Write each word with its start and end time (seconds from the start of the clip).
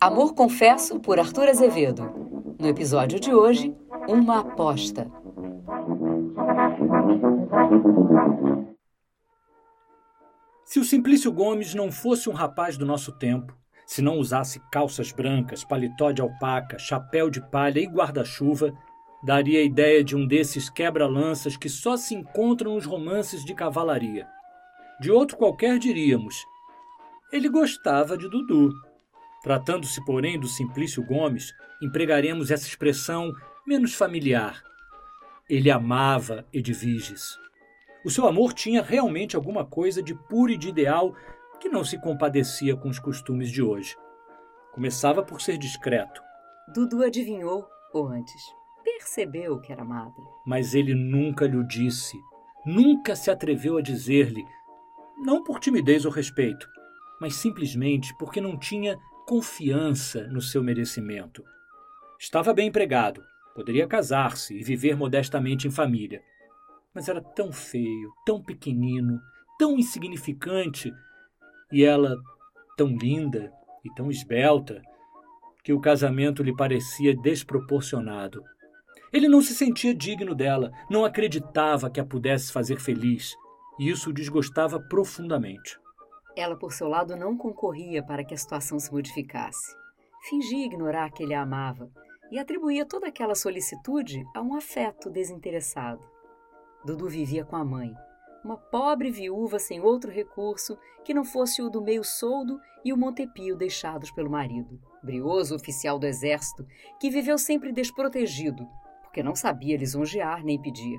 Amor 0.00 0.34
Confesso 0.34 1.00
por 1.00 1.18
Arthur 1.18 1.48
Azevedo. 1.48 2.56
No 2.58 2.68
episódio 2.68 3.20
de 3.20 3.34
hoje, 3.34 3.74
uma 4.08 4.40
aposta. 4.40 5.10
Se 10.64 10.78
o 10.80 10.84
Simplício 10.84 11.30
Gomes 11.32 11.74
não 11.74 11.92
fosse 11.92 12.28
um 12.28 12.32
rapaz 12.32 12.76
do 12.76 12.86
nosso 12.86 13.12
tempo, 13.12 13.56
se 13.86 14.02
não 14.02 14.18
usasse 14.18 14.60
calças 14.70 15.12
brancas, 15.12 15.62
paletó 15.64 16.10
de 16.10 16.22
alpaca, 16.22 16.78
chapéu 16.78 17.30
de 17.30 17.40
palha 17.40 17.80
e 17.80 17.86
guarda-chuva, 17.86 18.72
daria 19.22 19.60
a 19.60 19.64
ideia 19.64 20.02
de 20.02 20.16
um 20.16 20.26
desses 20.26 20.70
quebra-lanças 20.70 21.56
que 21.56 21.68
só 21.68 21.96
se 21.96 22.14
encontram 22.14 22.74
nos 22.74 22.86
romances 22.86 23.44
de 23.44 23.54
cavalaria. 23.54 24.26
De 25.00 25.10
outro 25.10 25.36
qualquer 25.36 25.78
diríamos: 25.78 26.44
ele 27.32 27.48
gostava 27.48 28.16
de 28.16 28.28
Dudu. 28.28 28.72
Tratando-se, 29.44 30.02
porém, 30.06 30.40
do 30.40 30.48
Simplício 30.48 31.04
Gomes, 31.04 31.54
empregaremos 31.82 32.50
essa 32.50 32.66
expressão 32.66 33.30
menos 33.66 33.92
familiar. 33.92 34.62
Ele 35.48 35.70
amava 35.70 36.46
Edviges. 36.50 37.38
O 38.02 38.10
seu 38.10 38.26
amor 38.26 38.54
tinha 38.54 38.82
realmente 38.82 39.36
alguma 39.36 39.62
coisa 39.62 40.02
de 40.02 40.14
puro 40.14 40.50
e 40.50 40.56
de 40.56 40.70
ideal 40.70 41.14
que 41.60 41.68
não 41.68 41.84
se 41.84 42.00
compadecia 42.00 42.74
com 42.74 42.88
os 42.88 42.98
costumes 42.98 43.50
de 43.50 43.60
hoje. 43.62 43.94
Começava 44.72 45.22
por 45.22 45.42
ser 45.42 45.58
discreto. 45.58 46.22
Dudu 46.74 47.02
adivinhou, 47.02 47.68
ou 47.92 48.08
antes, 48.08 48.42
percebeu 48.82 49.60
que 49.60 49.70
era 49.70 49.82
amada. 49.82 50.22
Mas 50.46 50.74
ele 50.74 50.94
nunca 50.94 51.46
lhe 51.46 51.62
disse, 51.66 52.18
nunca 52.64 53.14
se 53.14 53.30
atreveu 53.30 53.76
a 53.76 53.82
dizer-lhe, 53.82 54.44
não 55.18 55.44
por 55.44 55.60
timidez 55.60 56.06
ou 56.06 56.10
respeito, 56.10 56.66
mas 57.20 57.34
simplesmente 57.34 58.14
porque 58.16 58.40
não 58.40 58.58
tinha 58.58 58.98
confiança 59.26 60.26
no 60.28 60.40
seu 60.40 60.62
merecimento. 60.62 61.42
Estava 62.18 62.54
bem 62.54 62.68
empregado, 62.68 63.22
poderia 63.54 63.86
casar-se 63.86 64.54
e 64.54 64.62
viver 64.62 64.96
modestamente 64.96 65.66
em 65.66 65.70
família 65.70 66.22
mas 66.94 67.08
era 67.08 67.20
tão 67.20 67.52
feio, 67.52 68.12
tão 68.24 68.40
pequenino, 68.40 69.20
tão 69.58 69.76
insignificante, 69.76 70.94
e 71.72 71.84
ela 71.84 72.16
tão 72.76 72.96
linda 72.96 73.52
e 73.84 73.92
tão 73.94 74.10
esbelta, 74.10 74.80
que 75.64 75.72
o 75.72 75.80
casamento 75.80 76.42
lhe 76.42 76.54
parecia 76.54 77.16
desproporcionado. 77.16 78.42
Ele 79.12 79.28
não 79.28 79.40
se 79.40 79.54
sentia 79.54 79.94
digno 79.94 80.34
dela, 80.34 80.70
não 80.90 81.04
acreditava 81.04 81.90
que 81.90 82.00
a 82.00 82.04
pudesse 82.04 82.52
fazer 82.52 82.78
feliz, 82.78 83.34
e 83.78 83.88
isso 83.88 84.10
o 84.10 84.12
desgostava 84.12 84.78
profundamente. 84.78 85.78
Ela, 86.36 86.56
por 86.56 86.72
seu 86.72 86.88
lado, 86.88 87.16
não 87.16 87.36
concorria 87.36 88.02
para 88.02 88.24
que 88.24 88.34
a 88.34 88.36
situação 88.36 88.78
se 88.78 88.92
modificasse. 88.92 89.74
Fingia 90.28 90.66
ignorar 90.66 91.10
que 91.10 91.22
ele 91.22 91.34
a 91.34 91.42
amava 91.42 91.90
e 92.30 92.38
atribuía 92.38 92.84
toda 92.84 93.06
aquela 93.06 93.34
solicitude 93.34 94.24
a 94.34 94.40
um 94.40 94.56
afeto 94.56 95.10
desinteressado. 95.10 96.04
Dudu 96.84 97.08
vivia 97.08 97.44
com 97.44 97.56
a 97.56 97.64
mãe, 97.64 97.94
uma 98.44 98.56
pobre 98.56 99.10
viúva 99.10 99.58
sem 99.58 99.80
outro 99.80 100.10
recurso 100.10 100.76
que 101.04 101.14
não 101.14 101.24
fosse 101.24 101.62
o 101.62 101.70
do 101.70 101.82
meio 101.82 102.02
soldo 102.02 102.60
e 102.84 102.92
o 102.92 102.96
Montepio 102.96 103.56
deixados 103.56 104.10
pelo 104.10 104.30
marido, 104.30 104.80
brioso 105.02 105.54
oficial 105.54 105.98
do 105.98 106.06
exército 106.06 106.66
que 107.00 107.10
viveu 107.10 107.38
sempre 107.38 107.72
desprotegido, 107.72 108.68
porque 109.02 109.22
não 109.22 109.34
sabia 109.34 109.76
lisonjear 109.76 110.44
nem 110.44 110.60
pedir. 110.60 110.98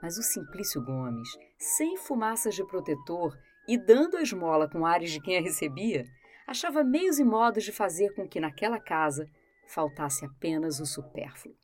Mas 0.00 0.16
o 0.16 0.22
Simplício 0.22 0.82
Gomes, 0.82 1.28
sem 1.58 1.96
fumaças 1.96 2.54
de 2.54 2.64
protetor 2.66 3.36
e 3.68 3.78
dando 3.78 4.16
a 4.16 4.22
esmola 4.22 4.68
com 4.68 4.84
ares 4.84 5.10
de 5.10 5.20
quem 5.20 5.38
a 5.38 5.40
recebia, 5.40 6.04
achava 6.46 6.84
meios 6.84 7.18
e 7.18 7.24
modos 7.24 7.64
de 7.64 7.72
fazer 7.72 8.14
com 8.14 8.28
que 8.28 8.40
naquela 8.40 8.78
casa 8.78 9.26
faltasse 9.66 10.24
apenas 10.24 10.80
o 10.80 10.86
supérfluo. 10.86 11.54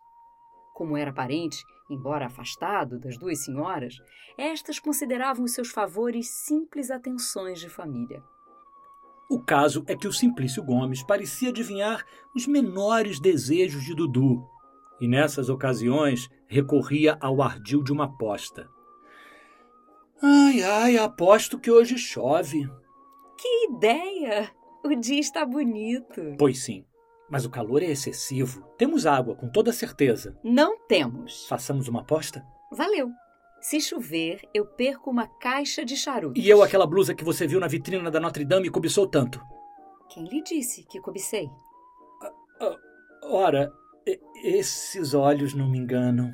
Como 0.75 0.97
era 0.97 1.13
parente, 1.13 1.63
embora 1.91 2.27
afastado 2.27 2.99
das 2.99 3.19
duas 3.19 3.45
senhoras, 3.45 3.95
estas 4.39 4.79
consideravam 4.79 5.45
os 5.45 5.53
seus 5.53 5.71
favores 5.71 6.29
simples 6.31 6.91
atenções 6.91 7.61
de 7.61 7.69
família. 7.69 8.23
O 9.29 9.41
caso 9.45 9.85
é 9.87 9.95
que 9.95 10.09
o 10.09 10.13
Simplício 10.13 10.63
Gomes 10.63 11.03
parecia 11.03 11.51
adivinhar 11.51 12.05
os 12.35 12.47
menores 12.47 13.21
desejos 13.21 13.85
de 13.85 13.95
Dudu, 13.95 14.45
e 15.01 15.07
nessas 15.07 15.49
ocasiões 15.49 16.29
recorria 16.49 17.17
ao 17.21 17.41
ardil 17.41 17.83
de 17.83 17.93
uma 17.93 18.07
aposta. 18.07 18.69
Ai, 20.23 20.63
ai, 20.63 20.97
aposto 20.99 21.59
que 21.59 21.71
hoje 21.71 21.97
chove. 21.97 22.69
Que 23.39 23.67
ideia! 23.71 24.51
O 24.85 24.95
dia 24.95 25.21
está 25.21 25.45
bonito. 25.45 26.35
Pois 26.39 26.63
sim. 26.63 26.85
Mas 27.29 27.45
o 27.45 27.51
calor 27.51 27.83
é 27.83 27.87
excessivo. 27.87 28.63
Temos 28.77 29.07
água, 29.07 29.37
com 29.37 29.49
toda 29.49 29.73
certeza. 29.73 30.37
Não 30.43 30.79
temos. 30.87 31.47
Façamos 31.47 31.89
uma 31.89 32.01
aposta? 32.01 32.45
Valeu. 32.73 33.11
Se 33.61 33.81
chover, 33.81 34.41
eu 34.53 34.67
perco 34.67 35.11
uma 35.11 35.27
caixa 35.27 35.85
de 35.85 35.97
charutos. 35.97 36.43
E 36.43 36.49
eu 36.49 36.63
aquela 36.63 36.87
blusa 36.87 37.15
que 37.15 37.25
você 37.25 37.47
viu 37.47 37.61
na 37.61 37.69
vitrina 37.69 38.11
da 38.11 38.19
Notre 38.19 38.45
Dame 38.45 38.69
e 38.69 38.71
cobiçou 38.71 39.07
tanto? 39.07 39.41
Quem 40.09 40.25
lhe 40.25 40.43
disse 40.43 40.85
que 40.85 41.01
cobicei? 41.01 41.49
Ah, 42.23 42.33
ah, 42.61 42.77
ora, 43.25 43.73
esses 44.43 45.15
olhos 45.15 45.55
não 45.55 45.71
me 45.71 45.79
enganam. 45.79 46.33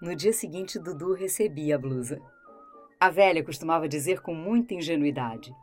No 0.00 0.14
dia 0.14 0.32
seguinte, 0.32 0.78
Dudu 0.78 1.14
recebia 1.14 1.74
a 1.74 1.78
blusa. 1.78 2.20
A 3.00 3.10
velha 3.10 3.44
costumava 3.44 3.88
dizer 3.88 4.20
com 4.20 4.34
muita 4.34 4.74
ingenuidade: 4.74 5.54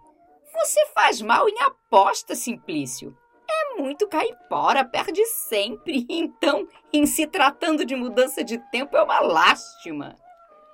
Você 0.54 0.86
faz 0.94 1.22
mal 1.22 1.48
em 1.50 1.62
aposta, 1.62 2.36
Simplício 2.36 3.16
muito 3.78 4.08
caipora, 4.08 4.84
perde 4.84 5.24
sempre. 5.26 6.06
Então, 6.16 6.68
em 6.94 7.06
se 7.06 7.28
tratando 7.28 7.86
de 7.86 7.96
mudança 7.96 8.44
de 8.44 8.58
tempo, 8.72 8.96
é 8.96 9.04
uma 9.04 9.20
lástima. 9.20 10.16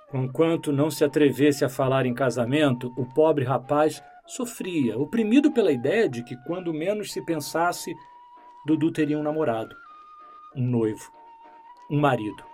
Conquanto 0.10 0.72
não 0.72 0.92
se 0.92 1.04
atrevesse 1.04 1.66
a 1.66 1.70
falar 1.70 2.06
em 2.06 2.14
casamento, 2.14 2.94
o 2.98 3.06
pobre 3.06 3.46
rapaz 3.46 4.04
sofria, 4.26 4.98
oprimido 4.98 5.52
pela 5.52 5.72
ideia 5.72 6.08
de 6.08 6.24
que, 6.24 6.36
quando 6.46 6.74
menos 6.74 7.12
se 7.12 7.24
pensasse, 7.24 7.94
Dudu 8.66 8.92
teria 8.92 9.18
um 9.18 9.24
namorado, 9.24 9.76
um 10.56 10.64
noivo, 10.64 11.12
um 11.90 12.00
marido. 12.00 12.51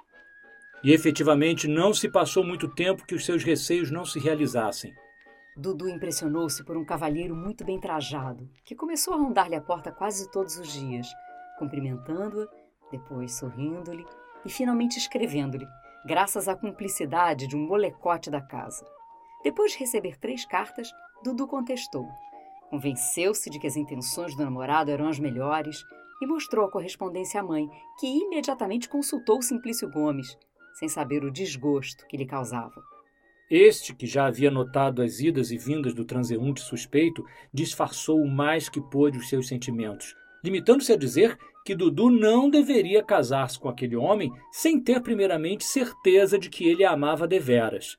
E 0.87 0.93
efetivamente 0.93 1.67
não 1.67 1.93
se 1.93 2.07
passou 2.07 2.45
muito 2.45 2.73
tempo 2.73 3.05
que 3.05 3.13
os 3.13 3.25
seus 3.25 3.43
receios 3.43 3.91
não 3.91 4.05
se 4.05 4.19
realizassem. 4.19 4.95
Dudu 5.57 5.89
impressionou-se 5.89 6.63
por 6.63 6.77
um 6.77 6.85
cavalheiro 6.85 7.35
muito 7.35 7.65
bem 7.65 7.77
trajado, 7.77 8.49
que 8.63 8.73
começou 8.73 9.13
a 9.13 9.17
rondar-lhe 9.17 9.55
a 9.57 9.61
porta 9.61 9.91
quase 9.91 10.31
todos 10.31 10.57
os 10.57 10.71
dias, 10.71 11.05
cumprimentando-a, 11.59 12.47
depois 12.89 13.33
sorrindo-lhe 13.33 14.05
e 14.45 14.49
finalmente 14.49 14.97
escrevendo-lhe, 14.97 15.67
graças 16.05 16.47
à 16.47 16.55
cumplicidade 16.55 17.47
de 17.47 17.57
um 17.57 17.67
molecote 17.67 18.31
da 18.31 18.39
casa. 18.39 18.85
Depois 19.43 19.73
de 19.73 19.79
receber 19.79 20.17
três 20.17 20.45
cartas, 20.45 20.89
Dudu 21.21 21.49
contestou. 21.49 22.07
Convenceu-se 22.69 23.49
de 23.49 23.59
que 23.59 23.67
as 23.67 23.75
intenções 23.75 24.37
do 24.37 24.41
namorado 24.45 24.89
eram 24.89 25.09
as 25.09 25.19
melhores 25.19 25.83
e 26.21 26.25
mostrou 26.25 26.65
a 26.65 26.71
correspondência 26.71 27.41
à 27.41 27.43
mãe, 27.43 27.69
que 27.99 28.07
imediatamente 28.07 28.87
consultou 28.87 29.41
Simplício 29.41 29.91
Gomes, 29.91 30.37
sem 30.77 30.87
saber 30.87 31.23
o 31.23 31.31
desgosto 31.31 32.05
que 32.07 32.15
lhe 32.15 32.25
causava. 32.25 32.83
Este, 33.49 33.95
que 33.95 34.05
já 34.05 34.27
havia 34.27 34.51
notado 34.51 35.01
as 35.01 35.19
idas 35.19 35.51
e 35.51 35.57
vindas 35.57 35.93
do 35.93 36.05
transeunte 36.05 36.61
suspeito, 36.61 37.25
disfarçou 37.51 38.21
o 38.21 38.29
mais 38.29 38.69
que 38.69 38.81
pôde 38.81 39.17
os 39.17 39.27
seus 39.27 39.47
sentimentos, 39.47 40.15
limitando-se 40.43 40.93
a 40.93 40.97
dizer 40.97 41.37
que 41.65 41.73
Dudu 41.73 42.09
não 42.09 42.49
deveria 42.49 43.03
casar-se 43.03 43.59
com 43.59 43.69
aquele 43.69 43.95
homem 43.95 44.31
sem 44.51 44.79
ter 44.79 45.01
primeiramente 45.01 45.63
certeza 45.63 46.37
de 46.37 46.49
que 46.49 46.67
ele 46.67 46.83
a 46.83 46.91
amava 46.91 47.27
deveras. 47.27 47.97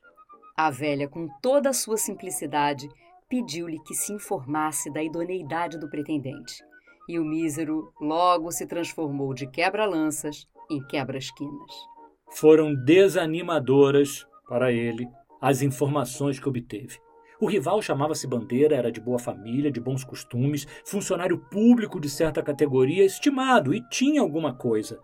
A 0.56 0.70
velha, 0.70 1.08
com 1.08 1.28
toda 1.42 1.70
a 1.70 1.74
sua 1.74 1.96
simplicidade, 1.96 2.88
pediu-lhe 3.28 3.80
que 3.80 3.94
se 3.94 4.12
informasse 4.12 4.90
da 4.92 5.02
idoneidade 5.02 5.78
do 5.78 5.88
pretendente. 5.88 6.62
E 7.08 7.18
o 7.18 7.24
mísero 7.24 7.92
logo 8.00 8.52
se 8.52 8.66
transformou 8.66 9.34
de 9.34 9.48
quebra-lanças 9.48 10.46
em 10.70 10.84
quebra-esquinas. 10.86 11.97
Foram 12.30 12.74
desanimadoras 12.74 14.26
para 14.48 14.72
ele 14.72 15.08
as 15.40 15.62
informações 15.62 16.38
que 16.38 16.48
obteve. 16.48 16.98
O 17.40 17.46
rival 17.46 17.80
chamava-se 17.80 18.26
Bandeira, 18.26 18.74
era 18.74 18.90
de 18.90 19.00
boa 19.00 19.18
família, 19.18 19.70
de 19.70 19.80
bons 19.80 20.02
costumes, 20.02 20.66
funcionário 20.84 21.38
público 21.38 22.00
de 22.00 22.10
certa 22.10 22.42
categoria, 22.42 23.04
estimado 23.04 23.72
e 23.72 23.80
tinha 23.88 24.20
alguma 24.20 24.52
coisa. 24.52 24.98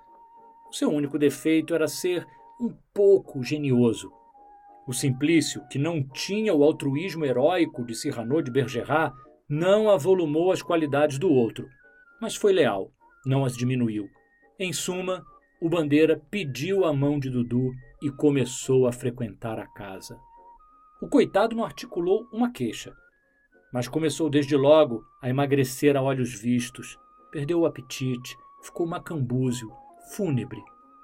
O 0.69 0.73
seu 0.73 0.91
único 0.91 1.17
defeito 1.17 1.75
era 1.75 1.87
ser 1.87 2.26
um 2.61 2.75
pouco 2.93 3.43
genioso. 3.43 4.11
O 4.87 4.93
Simplício, 4.93 5.62
que 5.71 5.79
não 5.79 6.03
tinha 6.03 6.53
o 6.53 6.65
altruísmo 6.65 7.25
heróico 7.25 7.85
de 7.85 7.94
Cyrano 7.94 8.43
de 8.43 8.50
Bergerac, 8.50 9.15
não 9.49 9.88
avolumou 9.88 10.50
as 10.50 10.61
qualidades 10.61 11.19
do 11.19 11.31
outro, 11.31 11.69
mas 12.21 12.35
foi 12.35 12.53
leal, 12.53 12.91
não 13.25 13.44
as 13.44 13.56
diminuiu. 13.56 14.09
Em 14.59 14.73
suma, 14.73 15.25
o 15.64 15.69
Bandeira 15.70 16.22
pediu 16.31 16.84
a 16.84 16.93
mão 16.93 17.19
de 17.19 17.31
Dudu 17.31 17.72
e 18.02 18.11
começou 18.11 18.87
a 18.87 18.93
frequentar 18.93 19.58
a 19.58 19.66
casa. 19.66 20.20
O 21.00 21.08
coitado 21.08 21.56
não 21.56 21.64
articulou 21.64 22.28
uma 22.31 22.52
queixa, 22.52 22.94
mas 23.72 23.88
começou 23.88 24.28
desde 24.28 24.56
logo 24.56 25.02
a 25.22 25.31
emagrecer 25.31 25.96
a 25.96 26.02
olhos 26.02 26.38
vistos, 26.38 26.99
Perdeu 27.34 27.58
o 27.58 27.66
apetite, 27.66 28.37
ficou 28.62 28.87
macambúzio, 28.87 29.72
fúnebre. 30.12 30.62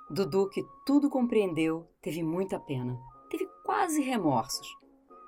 Dudu, 0.09 0.49
que 0.49 0.63
tudo 0.87 1.11
compreendeu, 1.11 1.89
teve 2.01 2.23
muita 2.23 2.57
pena. 2.61 2.97
Teve 3.29 3.49
quase 3.65 4.01
remorsos. 4.01 4.69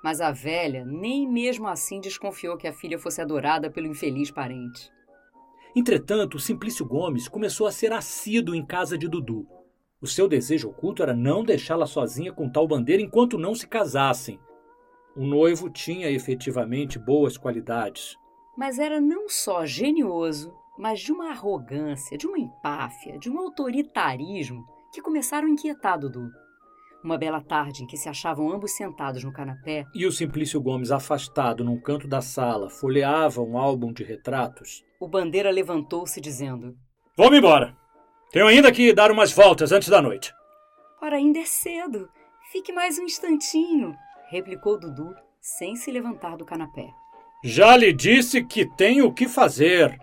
Mas 0.01 0.21
a 0.21 0.31
velha 0.31 0.85
nem 0.85 1.27
mesmo 1.27 1.67
assim 1.67 1.99
desconfiou 1.99 2.55
que 2.55 2.69
a 2.69 2.73
filha 2.73 2.97
fosse 2.97 3.19
adorada 3.19 3.69
pelo 3.69 3.87
infeliz 3.87 4.31
parente. 4.31 4.89
Entretanto, 5.75 6.39
Simplício 6.39 6.85
Gomes 6.85 7.27
começou 7.27 7.65
a 7.65 7.71
ser 7.71 7.91
assíduo 7.91 8.53
em 8.53 8.63
casa 8.63 8.95
de 8.97 9.07
Dudu. 9.07 9.47
O 9.99 10.05
seu 10.05 10.27
desejo 10.27 10.69
oculto 10.69 11.01
era 11.01 11.15
não 11.15 11.43
deixá-la 11.43 11.87
sozinha 11.87 12.31
com 12.31 12.49
tal 12.49 12.67
bandeira 12.67 13.01
enquanto 13.01 13.37
não 13.37 13.55
se 13.55 13.65
casassem. 13.65 14.39
O 15.15 15.25
noivo 15.25 15.69
tinha 15.69 16.11
efetivamente 16.11 16.99
boas 16.99 17.37
qualidades. 17.37 18.15
Mas 18.55 18.77
era 18.77 19.01
não 19.01 19.27
só 19.27 19.65
genioso, 19.65 20.53
mas 20.77 20.99
de 20.99 21.11
uma 21.11 21.29
arrogância, 21.29 22.17
de 22.17 22.27
uma 22.27 22.37
empáfia, 22.37 23.17
de 23.17 23.29
um 23.29 23.39
autoritarismo 23.39 24.65
que 24.91 25.01
começaram 25.01 25.47
a 25.47 25.51
inquietar 25.51 25.99
Dudu. 25.99 26.29
Uma 27.03 27.17
bela 27.17 27.41
tarde 27.41 27.83
em 27.83 27.87
que 27.87 27.97
se 27.97 28.07
achavam 28.07 28.49
ambos 28.49 28.71
sentados 28.71 29.23
no 29.23 29.33
canapé. 29.33 29.85
E 29.93 30.05
o 30.05 30.11
Simplício 30.11 30.61
Gomes, 30.61 30.89
afastado 30.89 31.63
num 31.63 31.77
canto 31.77 32.07
da 32.07 32.21
sala, 32.21 32.69
folheava 32.69 33.41
um 33.41 33.57
álbum 33.57 33.91
de 33.91 34.03
retratos. 34.03 34.85
O 34.99 35.07
bandeira 35.07 35.51
levantou-se, 35.51 36.21
dizendo: 36.21 36.77
Vou-me 37.17 37.39
embora. 37.39 37.75
Tenho 38.31 38.47
ainda 38.47 38.71
que 38.71 38.93
dar 38.93 39.11
umas 39.11 39.33
voltas 39.33 39.71
antes 39.71 39.89
da 39.89 40.01
noite. 40.01 40.33
Ora, 41.01 41.17
ainda 41.17 41.39
é 41.39 41.45
cedo. 41.45 42.07
Fique 42.51 42.71
mais 42.71 42.97
um 42.97 43.03
instantinho, 43.03 43.93
replicou 44.29 44.79
Dudu, 44.79 45.13
sem 45.41 45.75
se 45.75 45.91
levantar 45.91 46.37
do 46.37 46.45
canapé. 46.45 46.87
Já 47.43 47.75
lhe 47.75 47.91
disse 47.91 48.43
que 48.43 48.65
tenho 48.65 49.07
o 49.07 49.13
que 49.13 49.27
fazer. 49.27 49.99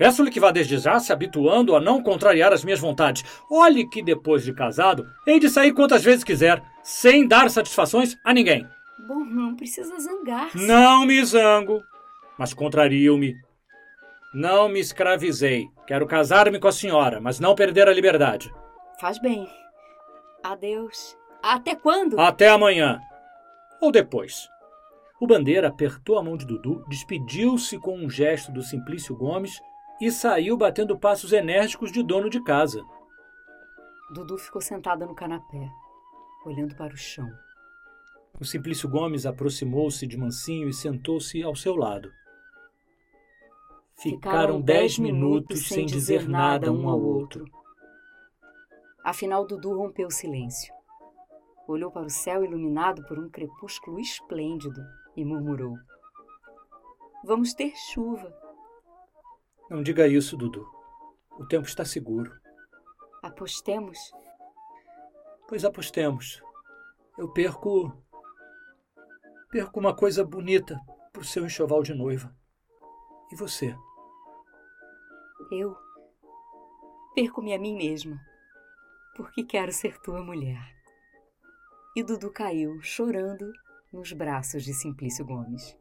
Peço-lhe 0.00 0.30
que 0.30 0.40
vá 0.40 0.50
desde 0.50 0.78
já 0.78 0.98
se 0.98 1.12
habituando 1.12 1.76
a 1.76 1.80
não 1.80 2.02
contrariar 2.02 2.54
as 2.54 2.64
minhas 2.64 2.80
vontades. 2.80 3.22
Olhe 3.50 3.86
que 3.86 4.02
depois 4.02 4.42
de 4.42 4.54
casado, 4.54 5.06
hei 5.26 5.38
de 5.38 5.50
sair 5.50 5.74
quantas 5.74 6.02
vezes 6.02 6.24
quiser, 6.24 6.62
sem 6.82 7.28
dar 7.28 7.50
satisfações 7.50 8.16
a 8.24 8.32
ninguém. 8.32 8.66
Bom, 9.06 9.22
não 9.22 9.54
precisa 9.54 9.94
zangar-se. 10.00 10.56
Não 10.56 11.04
me 11.04 11.22
zango, 11.22 11.82
mas 12.38 12.54
contrario-me. 12.54 13.36
Não 14.32 14.70
me 14.70 14.80
escravizei. 14.80 15.68
Quero 15.86 16.06
casar-me 16.06 16.58
com 16.58 16.68
a 16.68 16.72
senhora, 16.72 17.20
mas 17.20 17.38
não 17.38 17.54
perder 17.54 17.86
a 17.86 17.92
liberdade. 17.92 18.50
Faz 18.98 19.20
bem. 19.20 19.46
Adeus. 20.42 21.14
Até 21.42 21.74
quando? 21.74 22.18
Até 22.18 22.48
amanhã. 22.48 22.98
Ou 23.82 23.92
depois. 23.92 24.48
O 25.20 25.26
bandeira 25.26 25.68
apertou 25.68 26.16
a 26.16 26.22
mão 26.22 26.38
de 26.38 26.46
Dudu, 26.46 26.82
despediu-se 26.88 27.78
com 27.78 27.98
um 27.98 28.08
gesto 28.08 28.50
do 28.50 28.62
Simplício 28.62 29.14
Gomes 29.14 29.60
e 30.00 30.10
saiu 30.10 30.56
batendo 30.56 30.98
passos 30.98 31.32
enérgicos 31.32 31.92
de 31.92 32.02
dono 32.02 32.30
de 32.30 32.42
casa. 32.42 32.82
Dudu 34.12 34.38
ficou 34.38 34.60
sentada 34.60 35.06
no 35.06 35.14
canapé, 35.14 35.68
olhando 36.44 36.74
para 36.74 36.92
o 36.92 36.96
chão. 36.96 37.28
O 38.40 38.44
Simplício 38.44 38.88
Gomes 38.88 39.26
aproximou-se 39.26 40.06
de 40.06 40.16
Mansinho 40.16 40.68
e 40.68 40.72
sentou-se 40.72 41.42
ao 41.42 41.54
seu 41.54 41.76
lado. 41.76 42.10
Ficaram 44.00 44.60
dez 44.60 44.98
minutos 44.98 45.68
sem 45.68 45.84
dizer 45.84 46.26
nada 46.26 46.72
um 46.72 46.88
ao 46.88 46.98
outro. 46.98 47.44
Afinal, 49.04 49.46
Dudu 49.46 49.76
rompeu 49.76 50.08
o 50.08 50.10
silêncio. 50.10 50.72
Olhou 51.68 51.90
para 51.90 52.06
o 52.06 52.10
céu 52.10 52.42
iluminado 52.42 53.04
por 53.06 53.18
um 53.18 53.28
crepúsculo 53.28 54.00
esplêndido 54.00 54.80
e 55.14 55.24
murmurou: 55.24 55.76
Vamos 57.24 57.52
ter 57.52 57.72
chuva. 57.92 58.34
Não 59.70 59.84
diga 59.84 60.08
isso, 60.08 60.36
Dudu. 60.36 60.68
O 61.38 61.46
tempo 61.46 61.68
está 61.68 61.84
seguro. 61.84 62.36
Apostemos? 63.22 64.10
Pois 65.48 65.64
apostemos. 65.64 66.42
Eu 67.16 67.32
perco. 67.32 67.96
Perco 69.48 69.78
uma 69.78 69.94
coisa 69.94 70.24
bonita 70.24 70.76
pro 71.12 71.24
seu 71.24 71.46
enxoval 71.46 71.84
de 71.84 71.94
noiva. 71.94 72.36
E 73.30 73.36
você? 73.36 73.76
Eu 75.52 75.76
perco-me 77.14 77.54
a 77.54 77.58
mim 77.58 77.76
mesma, 77.76 78.20
porque 79.16 79.44
quero 79.44 79.72
ser 79.72 80.00
tua 80.00 80.20
mulher. 80.20 80.60
E 81.94 82.02
Dudu 82.02 82.32
caiu, 82.32 82.80
chorando, 82.82 83.52
nos 83.92 84.12
braços 84.12 84.64
de 84.64 84.74
Simplício 84.74 85.24
Gomes. 85.24 85.79